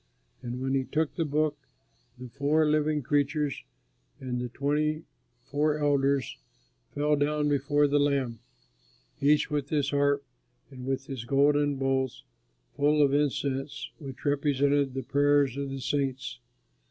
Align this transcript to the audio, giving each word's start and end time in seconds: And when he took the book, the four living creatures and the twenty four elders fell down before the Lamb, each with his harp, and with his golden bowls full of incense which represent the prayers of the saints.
And 0.41 0.59
when 0.59 0.73
he 0.73 0.83
took 0.83 1.13
the 1.13 1.25
book, 1.25 1.55
the 2.17 2.27
four 2.29 2.65
living 2.67 3.03
creatures 3.03 3.61
and 4.19 4.41
the 4.41 4.49
twenty 4.49 5.03
four 5.43 5.77
elders 5.77 6.39
fell 6.95 7.15
down 7.15 7.49
before 7.49 7.85
the 7.85 7.99
Lamb, 7.99 8.39
each 9.21 9.51
with 9.51 9.69
his 9.69 9.91
harp, 9.91 10.23
and 10.71 10.87
with 10.87 11.05
his 11.05 11.23
golden 11.23 11.75
bowls 11.75 12.23
full 12.75 13.03
of 13.03 13.13
incense 13.13 13.91
which 13.99 14.25
represent 14.25 14.95
the 14.95 15.03
prayers 15.03 15.55
of 15.55 15.69
the 15.69 15.79
saints. 15.81 16.39